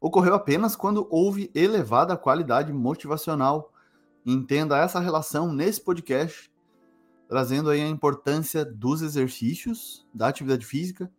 ocorreu 0.00 0.34
apenas 0.34 0.74
quando 0.74 1.06
houve 1.10 1.50
elevada 1.54 2.16
qualidade 2.16 2.72
motivacional. 2.72 3.72
Entenda 4.24 4.78
essa 4.78 5.00
relação 5.00 5.52
nesse 5.52 5.80
podcast, 5.80 6.50
trazendo 7.28 7.70
aí 7.70 7.80
a 7.80 7.88
importância 7.88 8.64
dos 8.64 9.02
exercícios, 9.02 10.06
da 10.12 10.28
atividade 10.28 10.64
física, 10.64 11.10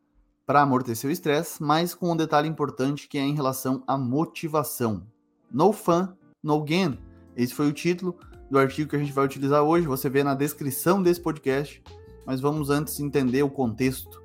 para 0.46 0.62
amortecer 0.62 1.10
o 1.10 1.14
estresse, 1.14 1.62
mas 1.62 1.94
com 1.94 2.12
um 2.12 2.18
detalhe 2.18 2.50
importante 2.50 3.08
que 3.08 3.18
é 3.18 3.22
em 3.22 3.36
relação 3.36 3.84
à 3.88 3.98
motivação. 3.98 5.06
No 5.52 5.72
fun, 5.72 6.10
no 6.42 6.62
gain. 6.64 6.98
Esse 7.36 7.54
foi 7.54 7.68
o 7.68 7.74
título 7.74 8.18
do 8.50 8.60
artigo 8.60 8.90
que 8.90 8.96
a 8.96 9.00
gente 9.00 9.14
vai 9.14 9.26
utilizar 9.26 9.64
hoje. 9.64 9.88
Você 9.88 10.10
vê 10.10 10.24
na 10.24 10.34
descrição 10.34 11.02
desse 11.02 11.22
podcast, 11.22 11.82
mas 12.26 12.42
vamos 12.42 12.70
antes 12.70 13.00
entender 13.00 13.44
o 13.44 13.50
contexto 13.50 14.22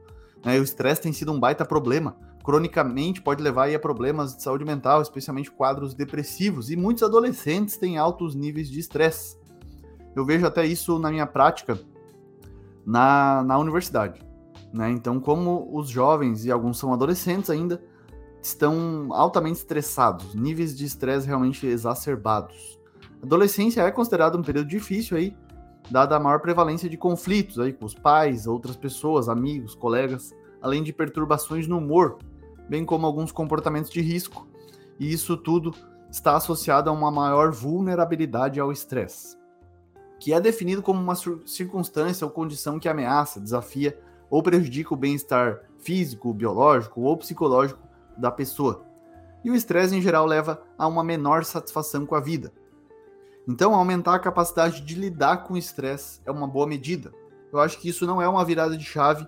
né? 0.46 0.60
O 0.60 0.62
estresse 0.62 1.02
tem 1.02 1.12
sido 1.12 1.32
um 1.32 1.40
baita 1.40 1.64
problema. 1.64 2.16
Cronicamente 2.46 3.20
pode 3.20 3.42
levar 3.42 3.74
a 3.74 3.76
problemas 3.76 4.36
de 4.36 4.40
saúde 4.40 4.64
mental, 4.64 5.02
especialmente 5.02 5.50
quadros 5.50 5.94
depressivos, 5.94 6.70
e 6.70 6.76
muitos 6.76 7.02
adolescentes 7.02 7.76
têm 7.76 7.98
altos 7.98 8.36
níveis 8.36 8.70
de 8.70 8.78
estresse. 8.78 9.36
Eu 10.14 10.24
vejo 10.24 10.46
até 10.46 10.64
isso 10.64 10.96
na 11.00 11.10
minha 11.10 11.26
prática 11.26 11.76
na, 12.86 13.42
na 13.42 13.58
universidade. 13.58 14.24
Né? 14.72 14.92
Então, 14.92 15.18
como 15.18 15.68
os 15.76 15.88
jovens 15.88 16.44
e 16.44 16.52
alguns 16.52 16.78
são 16.78 16.94
adolescentes 16.94 17.50
ainda, 17.50 17.82
estão 18.40 19.08
altamente 19.10 19.58
estressados, 19.58 20.32
níveis 20.32 20.78
de 20.78 20.84
estresse 20.84 21.26
realmente 21.26 21.66
exacerbados. 21.66 22.78
Adolescência 23.20 23.82
é 23.82 23.90
considerada 23.90 24.38
um 24.38 24.42
período 24.42 24.68
difícil 24.68 25.16
aí 25.16 25.36
dada 25.90 26.14
a 26.14 26.20
maior 26.20 26.38
prevalência 26.38 26.88
de 26.88 26.96
conflitos 26.96 27.58
aí 27.58 27.72
com 27.72 27.84
os 27.84 27.94
pais, 27.94 28.46
outras 28.46 28.76
pessoas, 28.76 29.28
amigos, 29.28 29.74
colegas, 29.74 30.32
além 30.62 30.84
de 30.84 30.92
perturbações 30.92 31.66
no 31.66 31.78
humor, 31.78 32.18
bem 32.68 32.84
como 32.84 33.06
alguns 33.06 33.32
comportamentos 33.32 33.90
de 33.90 34.00
risco. 34.00 34.46
E 34.98 35.12
isso 35.12 35.36
tudo 35.36 35.74
está 36.10 36.36
associado 36.36 36.88
a 36.88 36.92
uma 36.92 37.10
maior 37.10 37.52
vulnerabilidade 37.52 38.58
ao 38.58 38.72
estresse, 38.72 39.36
que 40.18 40.32
é 40.32 40.40
definido 40.40 40.82
como 40.82 41.00
uma 41.00 41.14
circunstância 41.44 42.24
ou 42.24 42.30
condição 42.30 42.78
que 42.78 42.88
ameaça, 42.88 43.40
desafia 43.40 43.98
ou 44.30 44.42
prejudica 44.42 44.94
o 44.94 44.96
bem-estar 44.96 45.62
físico, 45.78 46.32
biológico 46.32 47.02
ou 47.02 47.16
psicológico 47.16 47.80
da 48.16 48.30
pessoa. 48.30 48.84
E 49.44 49.50
o 49.50 49.54
estresse 49.54 49.94
em 49.94 50.00
geral 50.00 50.26
leva 50.26 50.62
a 50.78 50.86
uma 50.86 51.04
menor 51.04 51.44
satisfação 51.44 52.06
com 52.06 52.14
a 52.14 52.20
vida, 52.20 52.52
então, 53.48 53.74
aumentar 53.74 54.16
a 54.16 54.18
capacidade 54.18 54.80
de 54.80 54.94
lidar 54.96 55.44
com 55.44 55.54
o 55.54 55.58
estresse 55.58 56.20
é 56.26 56.30
uma 56.32 56.48
boa 56.48 56.66
medida. 56.66 57.12
Eu 57.52 57.60
acho 57.60 57.78
que 57.78 57.88
isso 57.88 58.04
não 58.04 58.20
é 58.20 58.28
uma 58.28 58.44
virada 58.44 58.76
de 58.76 58.84
chave, 58.84 59.26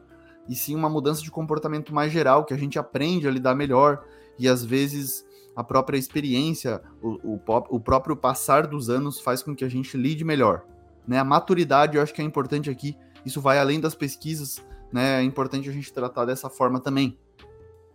e 0.48 0.54
sim 0.54 0.74
uma 0.74 0.88
mudança 0.88 1.22
de 1.22 1.30
comportamento 1.30 1.94
mais 1.94 2.12
geral, 2.12 2.44
que 2.44 2.54
a 2.54 2.56
gente 2.56 2.78
aprende 2.78 3.28
a 3.28 3.30
lidar 3.30 3.54
melhor, 3.54 4.04
e 4.38 4.48
às 4.48 4.64
vezes 4.64 5.26
a 5.54 5.62
própria 5.62 5.98
experiência, 5.98 6.80
o, 7.02 7.34
o, 7.34 7.40
o 7.70 7.80
próprio 7.80 8.16
passar 8.16 8.66
dos 8.66 8.88
anos 8.88 9.20
faz 9.20 9.42
com 9.42 9.54
que 9.54 9.64
a 9.64 9.68
gente 9.68 9.96
lide 9.96 10.24
melhor. 10.24 10.64
Né? 11.06 11.18
A 11.18 11.24
maturidade 11.24 11.96
eu 11.96 12.02
acho 12.02 12.14
que 12.14 12.22
é 12.22 12.24
importante 12.24 12.70
aqui, 12.70 12.96
isso 13.26 13.40
vai 13.40 13.58
além 13.58 13.80
das 13.80 13.94
pesquisas, 13.94 14.64
né? 14.92 15.20
é 15.20 15.22
importante 15.22 15.68
a 15.68 15.72
gente 15.72 15.92
tratar 15.92 16.24
dessa 16.24 16.48
forma 16.48 16.80
também. 16.80 17.18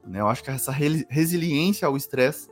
Né? 0.06 0.20
Eu 0.20 0.28
acho 0.28 0.44
que 0.44 0.52
essa 0.52 0.72
resiliência 0.72 1.88
ao 1.88 1.96
estresse 1.96 2.50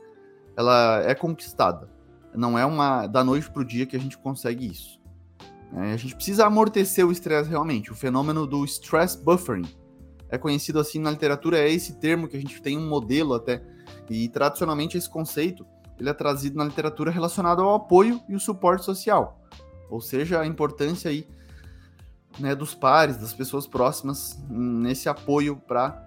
ela 0.56 1.02
é 1.04 1.14
conquistada 1.14 1.92
não 2.34 2.58
é 2.58 2.64
uma 2.64 3.06
da 3.06 3.22
noite 3.22 3.50
para 3.50 3.62
o 3.62 3.64
dia 3.64 3.86
que 3.86 3.96
a 3.96 4.00
gente 4.00 4.18
consegue 4.18 4.66
isso. 4.66 5.00
É, 5.74 5.92
a 5.92 5.96
gente 5.96 6.14
precisa 6.14 6.46
amortecer 6.46 7.06
o 7.06 7.12
estresse 7.12 7.48
realmente. 7.48 7.90
O 7.90 7.94
fenômeno 7.94 8.46
do 8.46 8.64
stress 8.64 9.16
buffering 9.16 9.66
é 10.32 10.38
conhecido 10.38 10.80
assim 10.80 10.98
na 10.98 11.10
literatura, 11.10 11.58
é 11.58 11.70
esse 11.70 11.92
termo 12.00 12.26
que 12.26 12.38
a 12.38 12.40
gente 12.40 12.60
tem 12.62 12.78
um 12.78 12.88
modelo 12.88 13.34
até. 13.34 13.62
E 14.08 14.30
tradicionalmente 14.30 14.96
esse 14.96 15.08
conceito 15.08 15.66
ele 16.00 16.08
é 16.08 16.14
trazido 16.14 16.56
na 16.56 16.64
literatura 16.64 17.10
relacionado 17.10 17.60
ao 17.60 17.74
apoio 17.74 18.18
e 18.26 18.34
o 18.34 18.40
suporte 18.40 18.82
social. 18.82 19.38
Ou 19.90 20.00
seja, 20.00 20.40
a 20.40 20.46
importância 20.46 21.10
aí 21.10 21.28
né, 22.40 22.54
dos 22.54 22.74
pares, 22.74 23.18
das 23.18 23.34
pessoas 23.34 23.66
próximas 23.66 24.42
nesse 24.48 25.06
apoio 25.06 25.56
para 25.68 26.02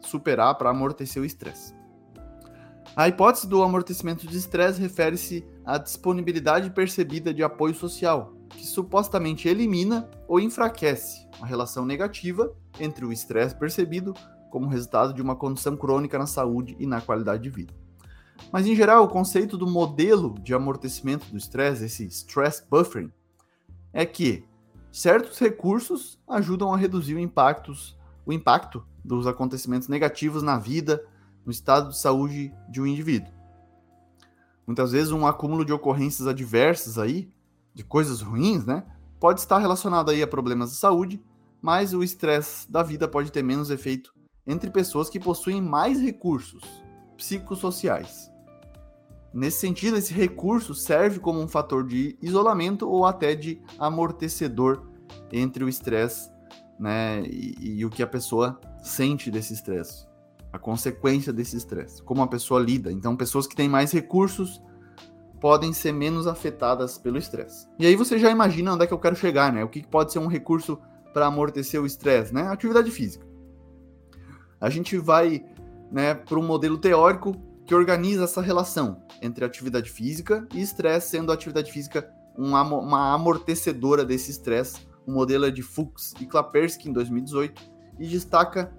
superar, 0.00 0.56
para 0.56 0.70
amortecer 0.70 1.22
o 1.22 1.24
estresse. 1.24 1.72
A 2.96 3.06
hipótese 3.06 3.46
do 3.46 3.62
amortecimento 3.62 4.26
de 4.26 4.36
estresse 4.36 4.80
refere-se 4.80 5.46
à 5.64 5.78
disponibilidade 5.78 6.70
percebida 6.70 7.32
de 7.32 7.44
apoio 7.44 7.76
social, 7.76 8.34
que 8.48 8.66
supostamente 8.66 9.48
elimina 9.48 10.08
ou 10.26 10.40
enfraquece 10.40 11.26
a 11.40 11.46
relação 11.46 11.84
negativa 11.84 12.52
entre 12.80 13.04
o 13.04 13.12
estresse 13.12 13.54
percebido 13.54 14.14
como 14.50 14.68
resultado 14.68 15.12
de 15.12 15.22
uma 15.22 15.36
condição 15.36 15.76
crônica 15.76 16.18
na 16.18 16.26
saúde 16.26 16.76
e 16.78 16.86
na 16.86 17.00
qualidade 17.00 17.42
de 17.42 17.50
vida. 17.50 17.74
Mas, 18.52 18.66
em 18.66 18.74
geral, 18.74 19.04
o 19.04 19.08
conceito 19.08 19.58
do 19.58 19.66
modelo 19.66 20.34
de 20.40 20.54
amortecimento 20.54 21.26
do 21.30 21.36
estresse, 21.36 21.84
esse 21.84 22.06
stress 22.06 22.62
buffering, 22.68 23.12
é 23.92 24.06
que 24.06 24.44
certos 24.90 25.38
recursos 25.38 26.18
ajudam 26.26 26.72
a 26.72 26.76
reduzir 26.76 27.14
o, 27.14 27.18
impactos, 27.18 27.96
o 28.24 28.32
impacto 28.32 28.84
dos 29.04 29.26
acontecimentos 29.26 29.88
negativos 29.88 30.42
na 30.42 30.58
vida 30.58 31.04
no 31.44 31.50
estado 31.50 31.90
de 31.90 31.98
saúde 31.98 32.54
de 32.68 32.80
um 32.80 32.86
indivíduo. 32.86 33.32
Muitas 34.66 34.92
vezes 34.92 35.12
um 35.12 35.26
acúmulo 35.26 35.64
de 35.64 35.72
ocorrências 35.72 36.28
adversas 36.28 36.98
aí, 36.98 37.32
de 37.78 37.84
coisas 37.84 38.20
ruins, 38.20 38.66
né, 38.66 38.82
pode 39.20 39.38
estar 39.38 39.58
relacionado 39.58 40.10
aí 40.10 40.20
a 40.20 40.26
problemas 40.26 40.70
de 40.70 40.76
saúde, 40.78 41.22
mas 41.62 41.94
o 41.94 42.02
estresse 42.02 42.68
da 42.68 42.82
vida 42.82 43.06
pode 43.06 43.30
ter 43.30 43.40
menos 43.40 43.70
efeito 43.70 44.12
entre 44.44 44.68
pessoas 44.68 45.08
que 45.08 45.20
possuem 45.20 45.62
mais 45.62 46.00
recursos 46.00 46.64
psicossociais. 47.16 48.32
Nesse 49.32 49.60
sentido, 49.60 49.96
esse 49.96 50.12
recurso 50.12 50.74
serve 50.74 51.20
como 51.20 51.40
um 51.40 51.46
fator 51.46 51.86
de 51.86 52.18
isolamento 52.20 52.88
ou 52.88 53.06
até 53.06 53.36
de 53.36 53.62
amortecedor 53.78 54.82
entre 55.30 55.62
o 55.62 55.68
estresse 55.68 56.32
né, 56.80 57.22
e, 57.26 57.78
e 57.78 57.84
o 57.84 57.90
que 57.90 58.02
a 58.02 58.08
pessoa 58.08 58.58
sente 58.82 59.30
desse 59.30 59.54
estresse 59.54 60.08
a 60.52 60.58
consequência 60.58 61.30
desse 61.30 61.56
estresse, 61.56 62.02
como 62.02 62.22
a 62.22 62.26
pessoa 62.26 62.58
lida. 62.58 62.90
Então, 62.90 63.14
pessoas 63.14 63.46
que 63.46 63.54
têm 63.54 63.68
mais 63.68 63.92
recursos 63.92 64.62
podem 65.40 65.72
ser 65.72 65.92
menos 65.92 66.26
afetadas 66.26 66.98
pelo 66.98 67.18
estresse. 67.18 67.66
E 67.78 67.86
aí 67.86 67.94
você 67.94 68.18
já 68.18 68.30
imagina 68.30 68.74
onde 68.74 68.84
é 68.84 68.86
que 68.86 68.94
eu 68.94 68.98
quero 68.98 69.16
chegar, 69.16 69.52
né? 69.52 69.62
O 69.64 69.68
que 69.68 69.86
pode 69.86 70.12
ser 70.12 70.18
um 70.18 70.26
recurso 70.26 70.78
para 71.12 71.26
amortecer 71.26 71.80
o 71.80 71.86
estresse, 71.86 72.34
né? 72.34 72.48
Atividade 72.48 72.90
física. 72.90 73.26
A 74.60 74.68
gente 74.68 74.98
vai, 74.98 75.44
né, 75.90 76.14
para 76.14 76.38
um 76.38 76.42
modelo 76.44 76.76
teórico 76.78 77.34
que 77.64 77.74
organiza 77.74 78.24
essa 78.24 78.40
relação 78.40 79.02
entre 79.22 79.44
atividade 79.44 79.90
física 79.90 80.46
e 80.52 80.60
estresse, 80.60 81.10
sendo 81.10 81.30
a 81.30 81.34
atividade 81.34 81.70
física 81.70 82.10
uma, 82.36 82.62
uma 82.62 83.14
amortecedora 83.14 84.04
desse 84.04 84.30
estresse. 84.30 84.88
O 85.06 85.12
modelo 85.12 85.46
é 85.46 85.50
de 85.50 85.62
Fuchs 85.62 86.14
e 86.20 86.26
Klapersky 86.26 86.88
em 86.88 86.92
2018 86.92 87.62
e 87.98 88.06
destaca 88.06 88.72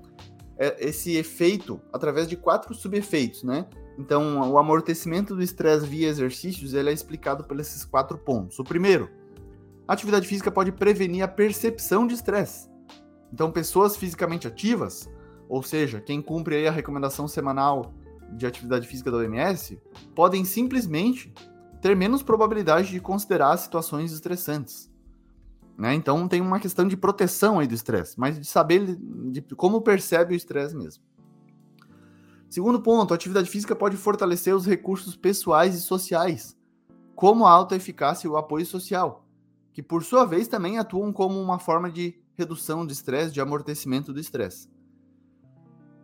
é, 0.57 0.87
esse 0.87 1.15
efeito 1.15 1.79
através 1.93 2.27
de 2.27 2.35
quatro 2.35 2.73
subefeitos, 2.73 3.43
né? 3.43 3.65
Então, 3.99 4.49
o 4.49 4.57
amortecimento 4.57 5.35
do 5.35 5.43
estresse 5.43 5.85
via 5.85 6.07
exercícios 6.07 6.73
ele 6.73 6.89
é 6.89 6.93
explicado 6.93 7.43
por 7.43 7.59
esses 7.59 7.83
quatro 7.83 8.17
pontos. 8.17 8.57
O 8.57 8.63
primeiro, 8.63 9.09
a 9.85 9.91
atividade 9.91 10.25
física 10.25 10.49
pode 10.49 10.71
prevenir 10.71 11.21
a 11.21 11.27
percepção 11.27 12.07
de 12.07 12.13
estresse. 12.13 12.69
Então, 13.33 13.51
pessoas 13.51 13.97
fisicamente 13.97 14.47
ativas, 14.47 15.09
ou 15.49 15.61
seja, 15.61 15.99
quem 15.99 16.21
cumpre 16.21 16.65
a 16.65 16.71
recomendação 16.71 17.27
semanal 17.27 17.93
de 18.31 18.47
atividade 18.47 18.87
física 18.87 19.11
da 19.11 19.17
OMS, 19.17 19.77
podem 20.15 20.45
simplesmente 20.45 21.33
ter 21.81 21.93
menos 21.93 22.23
probabilidade 22.23 22.91
de 22.91 23.01
considerar 23.01 23.57
situações 23.57 24.13
estressantes. 24.13 24.89
Né? 25.77 25.93
Então 25.93 26.25
tem 26.25 26.39
uma 26.39 26.59
questão 26.59 26.87
de 26.87 26.95
proteção 26.95 27.59
aí 27.59 27.67
do 27.67 27.73
estresse, 27.73 28.17
mas 28.17 28.39
de 28.39 28.45
saber 28.47 28.97
de 29.31 29.41
como 29.55 29.81
percebe 29.81 30.33
o 30.33 30.37
estresse 30.37 30.75
mesmo. 30.75 31.03
Segundo 32.49 32.81
ponto, 32.81 33.13
a 33.13 33.15
atividade 33.15 33.47
física 33.47 33.75
pode 33.75 33.95
fortalecer 33.95 34.55
os 34.55 34.65
recursos 34.65 35.15
pessoais 35.15 35.75
e 35.75 35.81
sociais, 35.81 36.57
como 37.15 37.45
a 37.45 37.51
alta 37.51 37.75
eficácia 37.75 38.27
e 38.27 38.29
o 38.29 38.37
apoio 38.37 38.65
social, 38.65 39.23
que 39.71 39.83
por 39.83 40.03
sua 40.03 40.25
vez 40.25 40.47
também 40.47 40.79
atuam 40.79 41.13
como 41.13 41.39
uma 41.39 41.59
forma 41.59 41.91
de 41.91 42.19
redução 42.33 42.87
de 42.87 42.93
estresse, 42.93 43.31
de 43.31 43.39
amortecimento 43.39 44.11
do 44.11 44.19
estresse. 44.19 44.67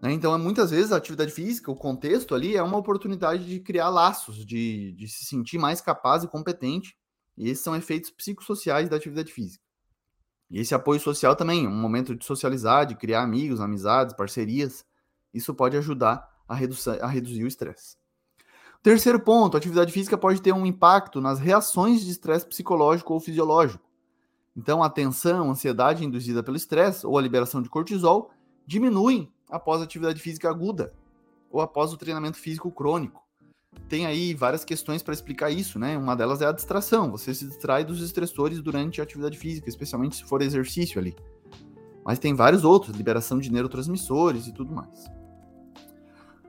Né? 0.04 0.12
Então, 0.12 0.38
muitas 0.38 0.70
vezes 0.70 0.92
a 0.92 0.98
atividade 0.98 1.32
física, 1.32 1.72
o 1.72 1.76
contexto 1.76 2.36
ali, 2.36 2.56
é 2.56 2.62
uma 2.62 2.78
oportunidade 2.78 3.44
de 3.44 3.60
criar 3.60 3.90
laços, 3.90 4.46
de, 4.46 4.92
de 4.92 5.08
se 5.08 5.26
sentir 5.26 5.58
mais 5.58 5.82
capaz 5.82 6.24
e 6.24 6.28
competente. 6.28 6.96
E 7.36 7.50
esses 7.50 7.64
são 7.64 7.76
efeitos 7.76 8.12
psicossociais 8.12 8.88
da 8.88 8.98
atividade 8.98 9.34
física. 9.34 9.64
E 10.52 10.60
esse 10.60 10.76
apoio 10.76 11.00
social 11.00 11.36
também, 11.36 11.68
um 11.68 11.76
momento 11.76 12.16
de 12.16 12.24
socializar, 12.24 12.86
de 12.86 12.96
criar 12.96 13.24
amigos, 13.24 13.60
amizades, 13.60 14.16
parcerias. 14.16 14.86
Isso 15.34 15.56
pode 15.56 15.76
ajudar 15.76 16.35
a, 16.48 16.56
a 16.56 17.08
reduzir 17.08 17.44
o 17.44 17.48
estresse. 17.48 17.98
Terceiro 18.82 19.20
ponto, 19.20 19.56
a 19.56 19.58
atividade 19.58 19.92
física 19.92 20.18
pode 20.18 20.42
ter 20.42 20.54
um 20.54 20.66
impacto 20.66 21.20
nas 21.20 21.40
reações 21.40 22.06
de 22.06 22.12
estresse 22.12 22.46
psicológico 22.46 23.14
ou 23.14 23.20
fisiológico. 23.20 23.84
Então, 24.56 24.84
a 24.84 24.90
tensão, 24.90 25.50
a 25.50 25.52
ansiedade 25.52 26.06
induzida 26.06 26.44
pelo 26.44 26.56
estresse 26.56 27.06
ou 27.06 27.18
a 27.18 27.22
liberação 27.22 27.62
de 27.62 27.70
cortisol 27.70 28.32
diminuem 28.66 29.32
após 29.50 29.82
a 29.82 29.86
atividade 29.86 30.22
física 30.22 30.50
aguda 30.50 30.94
ou 31.50 31.62
após 31.62 31.92
o 31.94 31.98
treinamento 31.98 32.38
físico 32.38 32.72
crônico. 32.72 33.26
Tem 33.90 34.06
aí 34.06 34.34
várias 34.34 34.64
questões 34.64 35.04
para 35.04 35.14
explicar 35.14 35.50
isso, 35.50 35.78
né? 35.78 35.98
Uma 35.98 36.16
delas 36.16 36.42
é 36.42 36.46
a 36.46 36.52
distração. 36.52 37.12
Você 37.12 37.34
se 37.34 37.46
distrai 37.46 37.84
dos 37.84 38.02
estressores 38.02 38.62
durante 38.62 39.02
a 39.02 39.04
atividade 39.04 39.38
física, 39.38 39.70
especialmente 39.70 40.16
se 40.16 40.24
for 40.24 40.42
exercício 40.42 41.00
ali. 41.00 41.16
Mas 42.04 42.20
tem 42.20 42.34
vários 42.34 42.64
outros, 42.64 42.96
liberação 42.96 43.40
de 43.40 43.52
neurotransmissores 43.52 44.48
e 44.48 44.54
tudo 44.54 44.74
mais. 44.74 45.06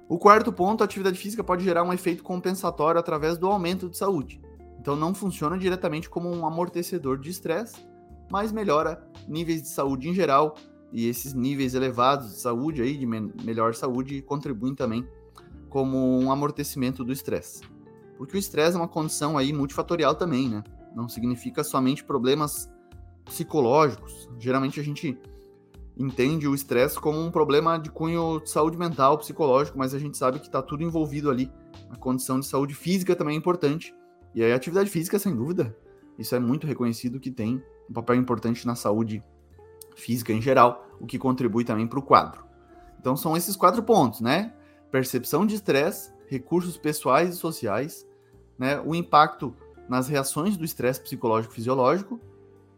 O 0.08 0.18
quarto 0.18 0.52
ponto, 0.52 0.82
a 0.82 0.84
atividade 0.84 1.18
física 1.18 1.42
pode 1.42 1.64
gerar 1.64 1.82
um 1.82 1.92
efeito 1.92 2.22
compensatório 2.22 3.00
através 3.00 3.36
do 3.36 3.48
aumento 3.48 3.88
de 3.88 3.96
saúde. 3.96 4.40
Então 4.80 4.94
não 4.94 5.12
funciona 5.12 5.58
diretamente 5.58 6.08
como 6.08 6.30
um 6.30 6.46
amortecedor 6.46 7.18
de 7.18 7.28
estresse, 7.28 7.84
mas 8.30 8.52
melhora 8.52 9.04
níveis 9.26 9.62
de 9.62 9.68
saúde 9.68 10.08
em 10.08 10.14
geral, 10.14 10.54
e 10.92 11.08
esses 11.08 11.34
níveis 11.34 11.74
elevados 11.74 12.30
de 12.30 12.40
saúde 12.40 12.82
aí, 12.82 12.96
de 12.96 13.04
me 13.04 13.32
melhor 13.42 13.74
saúde, 13.74 14.22
contribuem 14.22 14.74
também 14.76 15.06
como 15.68 16.20
um 16.20 16.30
amortecimento 16.30 17.04
do 17.04 17.12
estresse. 17.12 17.62
Porque 18.16 18.36
o 18.36 18.38
estresse 18.38 18.76
é 18.76 18.80
uma 18.80 18.88
condição 18.88 19.36
aí 19.36 19.52
multifatorial 19.52 20.14
também, 20.14 20.48
né? 20.48 20.62
Não 20.94 21.08
significa 21.08 21.64
somente 21.64 22.04
problemas 22.04 22.70
psicológicos. 23.24 24.30
Geralmente 24.38 24.78
a 24.78 24.84
gente 24.84 25.18
entende 25.96 26.46
o 26.46 26.54
estresse 26.54 26.98
como 26.98 27.18
um 27.18 27.30
problema 27.30 27.78
de 27.78 27.90
cunho 27.90 28.40
de 28.40 28.50
saúde 28.50 28.76
mental, 28.76 29.16
psicológico, 29.18 29.78
mas 29.78 29.94
a 29.94 29.98
gente 29.98 30.16
sabe 30.16 30.38
que 30.38 30.46
está 30.46 30.60
tudo 30.60 30.82
envolvido 30.82 31.30
ali. 31.30 31.50
A 31.90 31.96
condição 31.96 32.38
de 32.38 32.46
saúde 32.46 32.74
física 32.74 33.16
também 33.16 33.34
é 33.34 33.38
importante. 33.38 33.94
E 34.34 34.42
aí 34.42 34.52
a 34.52 34.56
atividade 34.56 34.90
física, 34.90 35.18
sem 35.18 35.34
dúvida, 35.34 35.74
isso 36.18 36.34
é 36.34 36.38
muito 36.38 36.66
reconhecido 36.66 37.18
que 37.18 37.30
tem 37.30 37.62
um 37.88 37.92
papel 37.92 38.16
importante 38.16 38.66
na 38.66 38.74
saúde 38.74 39.22
física 39.94 40.32
em 40.32 40.42
geral, 40.42 40.86
o 41.00 41.06
que 41.06 41.18
contribui 41.18 41.64
também 41.64 41.86
para 41.86 41.98
o 41.98 42.02
quadro. 42.02 42.44
Então 43.00 43.16
são 43.16 43.36
esses 43.36 43.56
quatro 43.56 43.82
pontos, 43.82 44.20
né? 44.20 44.52
Percepção 44.90 45.46
de 45.46 45.54
estresse, 45.54 46.12
recursos 46.28 46.76
pessoais 46.76 47.34
e 47.34 47.38
sociais, 47.38 48.06
né? 48.58 48.80
o 48.84 48.94
impacto 48.94 49.54
nas 49.88 50.08
reações 50.08 50.56
do 50.56 50.64
estresse 50.64 51.00
psicológico 51.00 51.54
fisiológico 51.54 52.20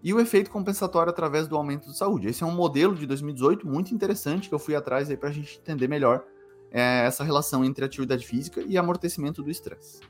e 0.03 0.15
o 0.15 0.21
efeito 0.21 0.51
compensatório 0.51 1.11
através 1.11 1.49
do 1.49 1.57
aumento 1.57 1.89
de 1.89 1.97
saúde. 1.97 2.29
Esse 2.29 2.43
é 2.43 2.47
um 2.47 2.55
modelo 2.55 2.95
de 2.95 3.07
2018 3.07 3.67
muito 3.67 3.95
interessante 3.95 4.49
que 4.49 4.55
eu 4.55 4.59
fui 4.59 4.75
atrás 4.75 5.11
aí 5.11 5.17
para 5.17 5.29
a 5.29 5.33
gente 5.33 5.59
entender 5.59 5.89
melhor 5.89 6.25
é, 6.71 7.05
essa 7.05 7.25
relação 7.25 7.65
entre 7.65 7.85
atividade 7.85 8.27
física 8.27 8.63
e 8.67 8.79
amortecimento 8.79 9.43
do 9.43 9.51
estresse. 9.51 10.01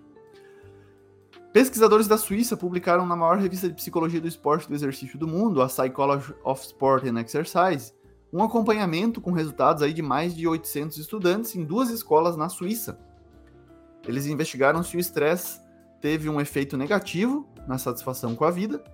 Pesquisadores 1.53 2.07
da 2.07 2.19
Suíça 2.19 2.57
publicaram 2.57 3.07
na 3.07 3.17
maior 3.17 3.39
revista 3.39 3.69
de 3.69 3.75
psicologia 3.75 4.21
do 4.21 4.29
esporte 4.29 4.67
e 4.67 4.69
do 4.69 4.75
exercício 4.75 5.19
do 5.19 5.27
mundo, 5.27 5.63
a 5.63 5.67
Psychology 5.67 6.35
of 6.45 6.63
Sport 6.63 7.05
and 7.05 7.19
Exercise, 7.21 7.95
um 8.31 8.43
acompanhamento 8.43 9.21
com 9.21 9.33
resultados 9.33 9.83
aí 9.83 9.95
de 9.95 10.03
mais 10.03 10.37
de 10.37 10.47
800 10.47 10.99
estudantes 10.99 11.57
em 11.57 11.65
duas 11.65 11.89
escolas 11.89 12.37
na 12.37 12.51
Suíça. 12.51 13.01
Eles 14.07 14.27
investigaram 14.27 14.83
se 14.83 14.99
o 14.99 15.01
estresse 15.01 15.61
teve 16.03 16.29
um 16.29 16.39
efeito 16.39 16.77
negativo 16.77 17.49
na 17.67 17.79
satisfação 17.79 18.37
com 18.37 18.45
a 18.45 18.51
vida 18.51 18.85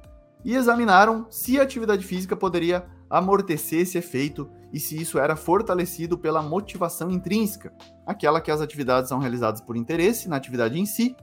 e 0.45 0.55
examinaram 0.55 1.27
se 1.31 1.59
a 1.59 1.63
atividade 1.63 2.05
física 2.05 2.37
poderia 2.37 2.87
amortecer 3.09 3.81
esse 3.81 3.97
efeito 3.97 4.51
e 4.73 4.81
se 4.81 5.01
isso 5.01 5.19
era 5.19 5.37
fortalecido 5.37 6.19
pela 6.19 6.43
motivação 6.43 7.11
intrínseca, 7.11 7.73
aquela 8.05 8.41
que 8.41 8.51
as 8.51 8.61
atividades 8.61 9.09
são 9.09 9.19
realizadas 9.19 9.61
por 9.61 9.77
interesse 9.77 10.29
na 10.29 10.37
atividade 10.37 10.79
em 10.79 10.85
si 10.85 11.17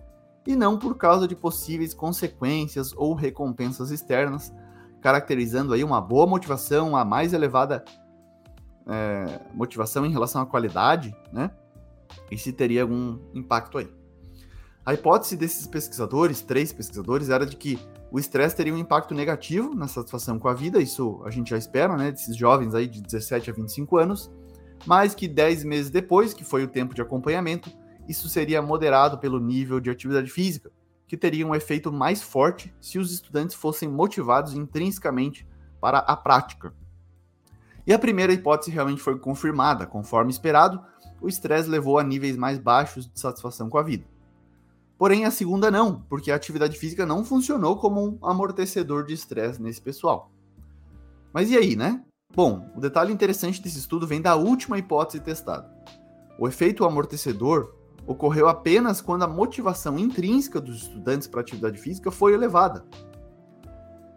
e 0.47 0.55
não 0.55 0.77
por 0.77 0.95
causa 0.95 1.27
de 1.27 1.35
possíveis 1.35 1.93
consequências 1.93 2.93
ou 2.95 3.13
recompensas 3.13 3.91
externas, 3.91 4.53
caracterizando 5.01 5.73
aí 5.73 5.83
uma 5.83 6.01
boa 6.01 6.25
motivação, 6.25 6.95
a 6.95 7.03
mais 7.03 7.33
elevada 7.33 7.83
é, 8.87 9.39
motivação 9.53 10.05
em 10.05 10.11
relação 10.11 10.41
à 10.41 10.45
qualidade, 10.45 11.15
né? 11.31 11.51
E 12.29 12.37
se 12.37 12.51
teria 12.51 12.81
algum 12.81 13.19
impacto 13.33 13.77
aí. 13.77 14.00
A 14.83 14.95
hipótese 14.95 15.37
desses 15.37 15.67
pesquisadores, 15.67 16.41
três 16.41 16.73
pesquisadores, 16.73 17.29
era 17.29 17.45
de 17.45 17.55
que 17.55 17.79
o 18.11 18.17
estresse 18.17 18.55
teria 18.55 18.73
um 18.73 18.77
impacto 18.77 19.13
negativo 19.13 19.75
na 19.75 19.87
satisfação 19.87 20.39
com 20.39 20.47
a 20.47 20.53
vida, 20.53 20.81
isso 20.81 21.21
a 21.23 21.29
gente 21.29 21.51
já 21.51 21.57
espera, 21.57 21.95
né, 21.95 22.11
desses 22.11 22.35
jovens 22.35 22.73
aí 22.73 22.87
de 22.87 22.99
17 22.99 23.51
a 23.51 23.53
25 23.53 23.97
anos, 23.97 24.31
mas 24.85 25.13
que 25.13 25.27
10 25.27 25.63
meses 25.65 25.91
depois, 25.91 26.33
que 26.33 26.43
foi 26.43 26.63
o 26.63 26.67
tempo 26.67 26.95
de 26.95 27.01
acompanhamento, 27.01 27.71
isso 28.09 28.27
seria 28.27 28.59
moderado 28.59 29.19
pelo 29.19 29.39
nível 29.39 29.79
de 29.79 29.91
atividade 29.91 30.31
física, 30.31 30.71
que 31.07 31.15
teria 31.15 31.45
um 31.45 31.53
efeito 31.53 31.91
mais 31.91 32.23
forte 32.23 32.73
se 32.81 32.97
os 32.97 33.13
estudantes 33.13 33.55
fossem 33.55 33.87
motivados 33.87 34.55
intrinsecamente 34.55 35.47
para 35.79 35.99
a 35.99 36.17
prática. 36.17 36.73
E 37.85 37.93
a 37.93 37.99
primeira 37.99 38.33
hipótese 38.33 38.71
realmente 38.71 39.01
foi 39.01 39.19
confirmada, 39.19 39.85
conforme 39.85 40.31
esperado, 40.31 40.83
o 41.21 41.27
estresse 41.27 41.69
levou 41.69 41.99
a 41.99 42.03
níveis 42.03 42.35
mais 42.35 42.57
baixos 42.57 43.07
de 43.07 43.19
satisfação 43.19 43.69
com 43.69 43.77
a 43.77 43.83
vida. 43.83 44.05
Porém, 45.01 45.25
a 45.25 45.31
segunda 45.31 45.71
não, 45.71 45.99
porque 46.01 46.31
a 46.31 46.35
atividade 46.35 46.77
física 46.77 47.07
não 47.07 47.25
funcionou 47.25 47.75
como 47.75 48.05
um 48.05 48.19
amortecedor 48.23 49.03
de 49.03 49.15
estresse 49.15 49.59
nesse 49.59 49.81
pessoal. 49.81 50.31
Mas 51.33 51.49
e 51.49 51.57
aí, 51.57 51.75
né? 51.75 52.05
Bom, 52.35 52.69
o 52.75 52.79
detalhe 52.79 53.11
interessante 53.11 53.59
desse 53.63 53.79
estudo 53.79 54.05
vem 54.05 54.21
da 54.21 54.35
última 54.35 54.77
hipótese 54.77 55.19
testada. 55.19 55.67
O 56.37 56.47
efeito 56.47 56.85
amortecedor 56.85 57.73
ocorreu 58.05 58.47
apenas 58.47 59.01
quando 59.01 59.23
a 59.23 59.27
motivação 59.27 59.97
intrínseca 59.97 60.61
dos 60.61 60.83
estudantes 60.83 61.27
para 61.27 61.39
a 61.39 61.41
atividade 61.41 61.79
física 61.79 62.11
foi 62.11 62.35
elevada. 62.35 62.85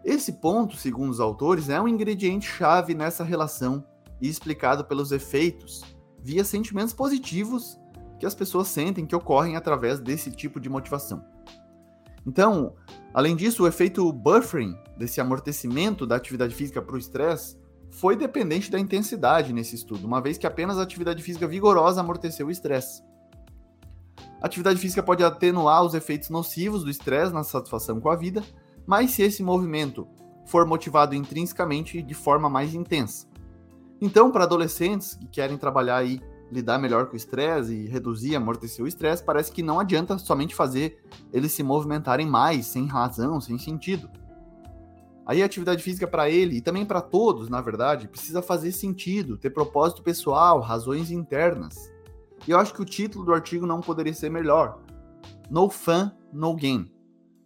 Esse 0.03 0.33
ponto, 0.33 0.77
segundo 0.77 1.09
os 1.09 1.19
autores, 1.19 1.67
é 1.67 1.81
um 1.81 1.87
ingrediente 1.87 2.45
chave 2.45 2.93
nessa 2.93 3.23
relação 3.23 3.83
e 4.21 4.29
explicado 4.29 4.85
pelos 4.85 5.11
efeitos 5.11 5.81
via 6.21 6.43
sentimentos 6.43 6.93
positivos 6.93 7.79
que 8.19 8.25
as 8.25 8.35
pessoas 8.35 8.67
sentem 8.67 9.05
que 9.05 9.15
ocorrem 9.15 9.55
através 9.55 9.99
desse 9.99 10.31
tipo 10.31 10.59
de 10.59 10.69
motivação. 10.69 11.23
Então, 12.25 12.73
além 13.13 13.35
disso, 13.35 13.63
o 13.63 13.67
efeito 13.67 14.11
buffering, 14.11 14.75
desse 14.97 15.21
amortecimento 15.21 16.07
da 16.07 16.15
atividade 16.15 16.55
física 16.55 16.81
para 16.81 16.95
o 16.95 16.99
estresse, 16.99 17.57
foi 17.91 18.15
dependente 18.15 18.71
da 18.71 18.79
intensidade 18.79 19.53
nesse 19.53 19.75
estudo, 19.75 20.05
uma 20.05 20.21
vez 20.21 20.37
que 20.37 20.47
apenas 20.47 20.77
a 20.77 20.83
atividade 20.83 21.21
física 21.21 21.47
vigorosa 21.47 22.01
amorteceu 22.01 22.47
o 22.47 22.51
estresse. 22.51 23.03
A 24.41 24.47
atividade 24.47 24.79
física 24.79 25.01
pode 25.01 25.23
atenuar 25.23 25.83
os 25.83 25.93
efeitos 25.93 26.29
nocivos 26.29 26.83
do 26.83 26.89
estresse 26.89 27.33
na 27.33 27.43
satisfação 27.43 27.99
com 28.01 28.09
a 28.09 28.15
vida, 28.15 28.43
mas 28.85 29.11
se 29.11 29.21
esse 29.23 29.41
movimento 29.41 30.07
for 30.45 30.65
motivado 30.65 31.15
intrinsecamente 31.15 32.01
de 32.01 32.13
forma 32.13 32.49
mais 32.49 32.73
intensa. 32.73 33.27
Então, 33.99 34.31
para 34.31 34.43
adolescentes 34.43 35.15
que 35.15 35.27
querem 35.27 35.57
trabalhar 35.57 35.97
aí, 35.97 36.21
lidar 36.51 36.77
melhor 36.77 37.07
com 37.07 37.13
o 37.13 37.17
estresse 37.17 37.73
e 37.73 37.87
reduzir, 37.87 38.35
amortecer 38.35 38.83
o 38.83 38.87
estresse, 38.87 39.23
parece 39.23 39.51
que 39.51 39.63
não 39.63 39.79
adianta 39.79 40.17
somente 40.17 40.53
fazer 40.55 41.03
eles 41.33 41.51
se 41.51 41.63
movimentarem 41.63 42.27
mais, 42.27 42.67
sem 42.67 42.85
razão, 42.85 43.41
sem 43.41 43.57
sentido. 43.57 44.09
Aí 45.25 45.41
a 45.41 45.45
atividade 45.45 45.81
física 45.81 46.05
para 46.05 46.29
ele 46.29 46.57
e 46.57 46.61
também 46.61 46.85
para 46.85 47.01
todos, 47.01 47.49
na 47.49 47.59
verdade, 47.59 48.07
precisa 48.07 48.43
fazer 48.43 48.71
sentido, 48.71 49.37
ter 49.37 49.49
propósito 49.49 50.03
pessoal, 50.03 50.61
razões 50.61 51.09
internas. 51.09 51.91
E 52.47 52.51
eu 52.51 52.59
acho 52.59 52.73
que 52.73 52.81
o 52.81 52.85
título 52.85 53.25
do 53.25 53.33
artigo 53.33 53.65
não 53.65 53.81
poderia 53.81 54.13
ser 54.13 54.29
melhor. 54.29 54.79
No 55.49 55.67
fun, 55.69 56.11
no 56.31 56.55
gain. 56.55 56.91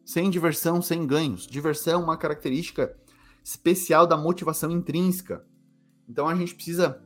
Sem 0.04 0.30
diversão, 0.30 0.82
sem 0.82 1.08
ganhos. 1.08 1.48
Diversão 1.48 2.02
é 2.02 2.04
uma 2.04 2.18
característica 2.18 2.94
especial 3.42 4.06
da 4.06 4.18
motivação 4.18 4.70
intrínseca. 4.72 5.46
Então 6.08 6.28
a 6.28 6.36
gente 6.36 6.54
precisa, 6.56 7.02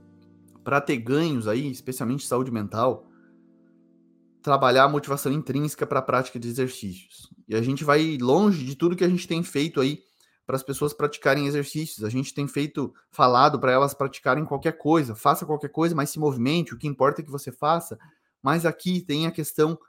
para 0.64 0.82
ter 0.82 0.98
ganhos 0.98 1.48
aí, 1.48 1.70
especialmente 1.70 2.26
saúde 2.26 2.52
mental, 2.52 3.08
trabalhar 4.42 4.84
a 4.84 4.90
motivação 4.90 5.32
intrínseca 5.32 5.86
para 5.88 6.00
a 6.00 6.04
prática 6.04 6.40
de 6.40 6.48
exercícios. 6.48 7.30
E 7.48 7.56
a 7.56 7.62
gente 7.62 7.84
vai 7.84 8.18
longe 8.18 8.66
de 8.66 8.76
tudo 8.76 8.96
que 8.96 9.04
a 9.04 9.10
gente 9.10 9.28
tem 9.28 9.44
feito 9.44 9.80
aí 9.80 10.02
para 10.46 10.56
as 10.56 10.64
pessoas 10.64 10.94
praticarem 10.94 11.48
exercícios. 11.48 12.04
A 12.04 12.10
gente 12.10 12.34
tem 12.34 12.48
feito, 12.48 12.94
falado 13.10 13.60
para 13.60 13.72
elas 13.72 13.94
praticarem 13.94 14.44
qualquer 14.44 14.78
coisa, 14.78 15.16
faça 15.16 15.46
qualquer 15.46 15.70
coisa, 15.70 15.96
mas 15.96 16.10
se 16.10 16.20
movimente, 16.20 16.74
o 16.74 16.78
que 16.78 16.88
importa 16.88 17.22
é 17.22 17.24
que 17.24 17.32
você 17.32 17.52
faça. 17.52 17.98
Mas 18.42 18.66
aqui 18.66 19.02
tem 19.02 19.26
a 19.26 19.32
questão 19.32 19.80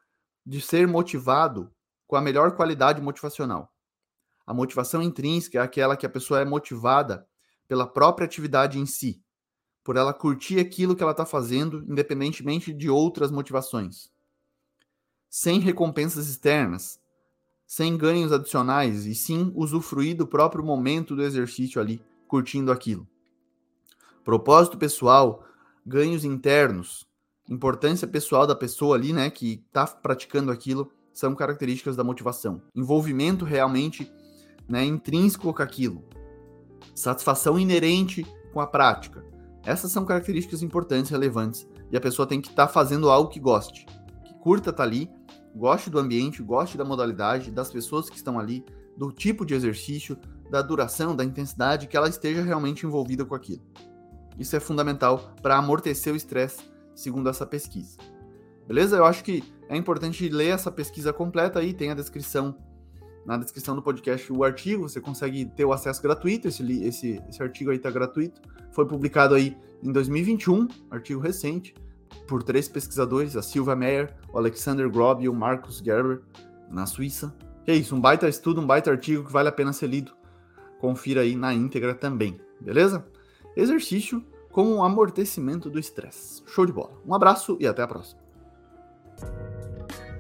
de 0.47 0.61
ser 0.61 0.87
motivado 0.87 1.73
com 2.07 2.15
a 2.15 2.21
melhor 2.21 2.55
qualidade 2.55 3.01
motivacional. 3.01 3.73
A 4.47 4.55
motivação 4.55 5.03
intrínseca 5.03 5.59
é 5.59 5.63
aquela 5.63 5.97
que 5.97 6.07
a 6.07 6.11
pessoa 6.11 6.41
é 6.41 6.45
motivada 6.45 7.27
pela 7.67 7.87
própria 7.87 8.27
atividade 8.27 8.79
em 8.79 8.87
si. 8.87 9.24
Por 9.85 9.99
ela 9.99 10.15
curtir 10.15 10.59
aquilo 10.59 10.97
que 10.97 11.03
ela 11.03 11.13
está 11.13 11.27
fazendo, 11.27 11.85
independentemente 11.87 12.73
de 12.73 12.89
outras 12.89 13.31
motivações. 13.31 14.11
Sem 15.29 15.61
recompensas 15.61 16.27
externas, 16.27 16.99
sem 17.67 17.97
ganhos 17.97 18.33
adicionais, 18.33 19.05
e 19.05 19.15
sim 19.15 19.53
usufruir 19.55 20.17
do 20.17 20.27
próprio 20.27 20.65
momento 20.65 21.15
do 21.15 21.23
exercício 21.23 21.81
ali, 21.81 22.01
curtindo 22.27 22.73
aquilo. 22.73 23.07
Propósito 24.25 24.79
pessoal, 24.79 25.45
ganhos 25.85 26.25
internos, 26.25 27.07
importância 27.49 28.09
pessoal 28.09 28.47
da 28.47 28.57
pessoa 28.57 28.97
ali, 28.97 29.13
né, 29.13 29.29
que 29.29 29.63
está 29.67 29.87
praticando 29.87 30.51
aquilo, 30.51 30.91
são 31.13 31.35
características 31.35 31.95
da 31.95 32.03
motivação. 32.03 32.63
Envolvimento 32.75 33.45
realmente 33.45 34.11
né, 34.67 34.83
intrínseco 34.85 35.53
com 35.53 35.63
aquilo. 35.63 36.03
Satisfação 36.95 37.59
inerente 37.59 38.27
com 38.53 38.61
a 38.61 38.67
prática. 38.67 39.34
Essas 39.65 39.91
são 39.91 40.05
características 40.05 40.63
importantes, 40.63 41.11
relevantes, 41.11 41.67
e 41.91 41.97
a 41.97 42.01
pessoa 42.01 42.29
tem 42.29 42.41
que 42.41 42.49
estar 42.49 42.67
tá 42.67 42.73
fazendo 42.73 43.11
algo 43.11 43.31
que 43.31 43.41
goste, 43.41 43.87
que 44.25 44.35
curta 44.35 44.71
estar 44.71 44.83
tá 44.83 44.89
ali, 44.89 45.11
goste 45.55 45.89
do 45.89 45.99
ambiente, 45.99 46.43
goste 46.43 46.77
da 46.77 46.85
modalidade, 46.85 47.51
das 47.51 47.71
pessoas 47.71 48.11
que 48.11 48.17
estão 48.17 48.39
ali, 48.39 48.65
do 48.97 49.11
tipo 49.11 49.45
de 49.45 49.55
exercício, 49.55 50.19
da 50.51 50.61
duração, 50.61 51.17
da 51.17 51.25
intensidade, 51.25 51.87
que 51.87 51.97
ela 51.97 52.09
esteja 52.09 52.43
realmente 52.43 52.87
envolvida 52.87 53.25
com 53.25 53.35
aquilo. 53.35 53.63
Isso 54.39 54.55
é 54.55 54.61
fundamental 54.61 55.35
para 55.41 55.57
amortecer 55.57 56.13
o 56.13 56.17
estresse, 56.17 56.63
segundo 56.95 57.29
essa 57.29 57.47
pesquisa. 57.47 57.99
Beleza? 58.67 58.97
Eu 58.97 59.05
acho 59.05 59.23
que 59.23 59.43
é 59.69 59.77
importante 59.77 60.29
ler 60.29 60.49
essa 60.49 60.71
pesquisa 60.71 61.13
completa 61.13 61.59
aí, 61.59 61.73
tem 61.73 61.91
a 61.91 61.95
descrição 61.95 62.57
na 63.25 63.37
descrição 63.37 63.75
do 63.75 63.83
podcast 63.83 64.33
o 64.33 64.45
artigo, 64.45 64.89
você 64.89 65.01
consegue 65.01 65.47
ter 65.47 65.65
o 65.65 65.73
acesso 65.73 66.03
gratuito, 66.03 66.49
esse, 66.49 66.63
esse, 66.85 67.23
esse 67.29 67.43
artigo 67.43 67.71
aí 67.71 67.77
está 67.77 67.91
gratuito. 67.91 68.41
Foi 68.71 68.87
publicado 68.87 69.35
aí 69.35 69.57
em 69.83 69.93
2021, 69.93 70.69
artigo 70.91 71.21
recente, 71.21 71.75
por 72.27 72.43
três 72.43 72.69
pesquisadores, 72.69 73.37
a 73.37 73.43
Silvia 73.43 73.75
Meyer, 73.75 74.15
o 74.33 74.39
Alexander 74.39 74.89
Grob 74.91 75.23
e 75.23 75.29
o 75.29 75.35
Marcus 75.35 75.79
Gerber, 75.79 76.23
na 76.71 76.87
Suíça. 76.87 77.35
E 77.67 77.71
é 77.71 77.75
isso, 77.75 77.95
um 77.95 78.01
baita 78.01 78.29
estudo, 78.29 78.61
um 78.61 78.67
baita 78.67 78.91
artigo 78.91 79.25
que 79.25 79.33
vale 79.33 79.49
a 79.49 79.53
pena 79.53 79.73
ser 79.73 79.87
lido. 79.87 80.13
Confira 80.79 81.23
aí 81.23 81.35
na 81.35 81.55
íntegra 81.55 81.95
também, 81.95 82.39
beleza? 82.61 83.07
Exercício 83.57 84.25
como 84.51 84.75
um 84.75 84.85
amortecimento 84.85 85.71
do 85.71 85.79
estresse. 85.79 86.43
Show 86.47 86.67
de 86.67 86.73
bola. 86.73 87.01
Um 87.07 87.15
abraço 87.15 87.57
e 87.59 87.67
até 87.67 87.83
a 87.83 87.89
próxima. 87.89 88.24